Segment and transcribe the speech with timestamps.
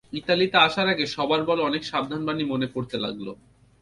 [0.13, 3.27] ইতালিতে আসার আগে সবার বলা অনেক সাবধান বাণী মনে পড়তে লাগল।